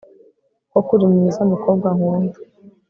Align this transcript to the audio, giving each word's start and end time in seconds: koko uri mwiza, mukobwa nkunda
koko 0.71 0.89
uri 0.95 1.05
mwiza, 1.11 1.41
mukobwa 1.51 1.87
nkunda 1.95 2.37